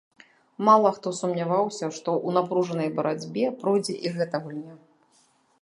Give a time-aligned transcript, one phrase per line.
[0.67, 4.75] Мала хто сумняваўся, што ў напружанай барацьбе пройдзе і гэта гульня.